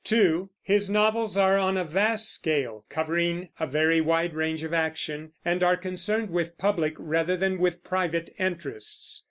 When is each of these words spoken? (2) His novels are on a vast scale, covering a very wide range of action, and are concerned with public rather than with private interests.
(2) 0.03 0.49
His 0.63 0.89
novels 0.89 1.37
are 1.37 1.59
on 1.59 1.77
a 1.77 1.83
vast 1.83 2.27
scale, 2.33 2.87
covering 2.89 3.49
a 3.59 3.67
very 3.67 4.01
wide 4.01 4.33
range 4.33 4.63
of 4.63 4.73
action, 4.73 5.33
and 5.45 5.61
are 5.61 5.77
concerned 5.77 6.31
with 6.31 6.57
public 6.57 6.95
rather 6.97 7.37
than 7.37 7.59
with 7.59 7.83
private 7.83 8.33
interests. 8.39 9.19